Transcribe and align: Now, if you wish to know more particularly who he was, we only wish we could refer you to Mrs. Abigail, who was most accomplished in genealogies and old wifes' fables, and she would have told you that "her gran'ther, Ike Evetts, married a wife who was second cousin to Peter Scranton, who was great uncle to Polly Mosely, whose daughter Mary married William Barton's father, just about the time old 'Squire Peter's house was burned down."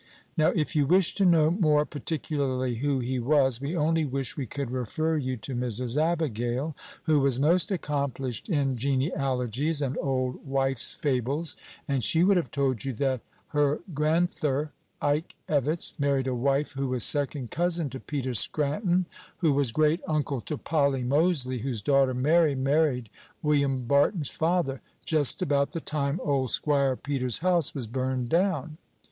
Now, 0.35 0.47
if 0.55 0.75
you 0.75 0.87
wish 0.87 1.13
to 1.13 1.25
know 1.27 1.51
more 1.51 1.85
particularly 1.85 2.77
who 2.77 3.01
he 3.01 3.19
was, 3.19 3.61
we 3.61 3.77
only 3.77 4.03
wish 4.03 4.35
we 4.35 4.47
could 4.47 4.71
refer 4.71 5.15
you 5.15 5.37
to 5.37 5.53
Mrs. 5.53 5.95
Abigail, 5.95 6.75
who 7.03 7.19
was 7.19 7.39
most 7.39 7.69
accomplished 7.69 8.49
in 8.49 8.79
genealogies 8.79 9.79
and 9.79 9.95
old 10.01 10.43
wifes' 10.43 10.95
fables, 10.95 11.55
and 11.87 12.03
she 12.03 12.23
would 12.23 12.35
have 12.35 12.49
told 12.49 12.83
you 12.83 12.93
that 12.93 13.21
"her 13.49 13.81
gran'ther, 13.93 14.71
Ike 15.03 15.35
Evetts, 15.47 15.93
married 15.99 16.25
a 16.25 16.33
wife 16.33 16.71
who 16.71 16.87
was 16.87 17.03
second 17.03 17.51
cousin 17.51 17.91
to 17.91 17.99
Peter 17.99 18.33
Scranton, 18.33 19.05
who 19.37 19.53
was 19.53 19.71
great 19.71 20.01
uncle 20.07 20.41
to 20.41 20.57
Polly 20.57 21.03
Mosely, 21.03 21.59
whose 21.59 21.83
daughter 21.83 22.15
Mary 22.15 22.55
married 22.55 23.11
William 23.43 23.85
Barton's 23.85 24.29
father, 24.31 24.81
just 25.05 25.43
about 25.43 25.73
the 25.73 25.79
time 25.79 26.19
old 26.23 26.49
'Squire 26.49 26.95
Peter's 26.95 27.37
house 27.45 27.75
was 27.75 27.85
burned 27.85 28.29
down." 28.29 28.79